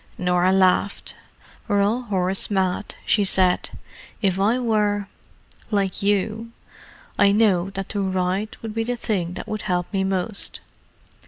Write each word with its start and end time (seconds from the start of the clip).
Norah 0.17 0.51
laughed. 0.51 1.15
"We're 1.67 1.83
all 1.83 2.01
horse 2.01 2.49
mad," 2.49 2.95
she 3.05 3.23
said. 3.23 3.69
"If 4.19 4.39
I 4.39 4.57
were—like 4.57 6.01
you, 6.01 6.51
I 7.19 7.31
know 7.31 7.69
that 7.69 7.89
to 7.89 8.01
ride 8.01 8.57
would 8.63 8.73
be 8.73 8.83
the 8.83 8.97
thing 8.97 9.35
that 9.35 9.47
would 9.47 9.61
help 9.61 9.93
me 9.93 10.03
most. 10.03 10.59